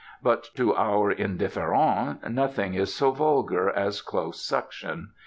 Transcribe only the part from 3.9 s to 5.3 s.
close suction.